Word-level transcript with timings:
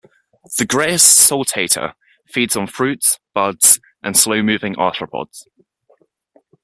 The 0.57 0.65
greyish 0.65 1.03
saltator 1.03 1.93
feeds 2.25 2.55
on 2.57 2.65
fruits, 2.65 3.19
buds 3.35 3.79
and 4.01 4.17
slow-moving 4.17 4.73
arthropods. 4.73 5.43